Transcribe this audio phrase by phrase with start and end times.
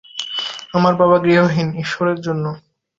[0.73, 2.45] আমার বাবা গৃহহীন, ঈশ্বরের জন্য।